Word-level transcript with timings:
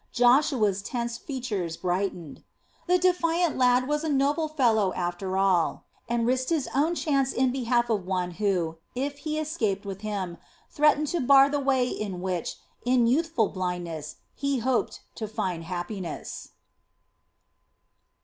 Joshua's 0.11 0.81
tense 0.81 1.19
features 1.19 1.77
brightened. 1.77 2.43
The 2.87 2.97
defiant 2.97 3.55
lad 3.55 3.87
was 3.87 4.03
a 4.03 4.09
noble 4.09 4.47
fellow, 4.47 4.91
after 4.95 5.37
all, 5.37 5.85
and 6.09 6.25
risked 6.25 6.49
his 6.49 6.67
own 6.73 6.95
chance 6.95 7.31
in 7.31 7.51
behalf 7.51 7.87
of 7.87 8.07
one 8.07 8.31
who, 8.41 8.77
if 8.95 9.19
he 9.19 9.37
escaped 9.37 9.85
with 9.85 10.01
him, 10.01 10.39
threatened 10.71 11.05
to 11.09 11.21
bar 11.21 11.49
the 11.49 11.59
way 11.59 11.87
in 11.87 12.19
which, 12.19 12.55
in 12.83 13.05
youthful 13.05 13.49
blindness, 13.49 14.15
he 14.33 14.57
hoped 14.57 15.01
to 15.13 15.27
find 15.27 15.65
happiness. 15.65 16.49